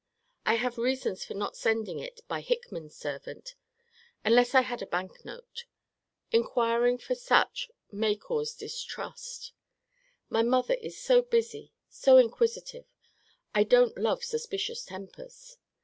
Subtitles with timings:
[0.47, 3.53] I have reasons for not sending it by Hickman's servant;
[4.25, 5.65] unless I had a bank note.
[6.31, 9.53] Inquiring for such may cause distrust.
[10.27, 12.85] My mother is so busy, so inquisitive
[13.53, 15.57] I don't love suspicious tempers.